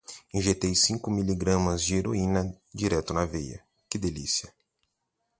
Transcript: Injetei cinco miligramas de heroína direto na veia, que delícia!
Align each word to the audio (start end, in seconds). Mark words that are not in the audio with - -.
Injetei 0.33 0.73
cinco 0.73 1.11
miligramas 1.11 1.83
de 1.83 1.93
heroína 1.95 2.57
direto 2.73 3.13
na 3.13 3.23
veia, 3.23 3.63
que 3.87 3.99
delícia! 3.99 4.51